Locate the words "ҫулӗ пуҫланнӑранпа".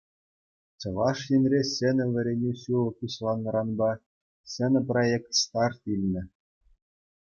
2.63-3.91